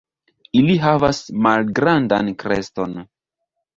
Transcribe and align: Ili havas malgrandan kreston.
Ili 0.61 0.77
havas 0.85 1.19
malgrandan 1.47 2.33
kreston. 2.45 2.97